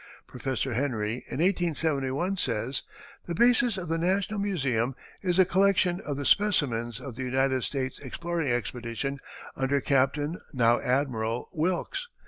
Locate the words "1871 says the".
1.37-3.35